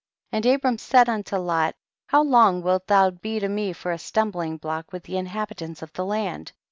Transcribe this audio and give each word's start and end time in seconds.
41. 0.31 0.37
And 0.37 0.55
Abram 0.59 0.77
said 0.79 1.09
unto 1.09 1.35
Lot, 1.37 1.75
how 2.07 2.23
long 2.23 2.63
wilt 2.63 2.87
thou 2.87 3.11
be 3.11 3.39
to 3.39 3.47
me 3.47 3.71
for 3.71 3.91
a 3.91 3.99
stumbling 3.99 4.57
block 4.57 4.91
with 4.91 5.03
the 5.03 5.17
inhabitants 5.17 5.83
of 5.83 5.93
the 5.93 6.03
land 6.05 6.53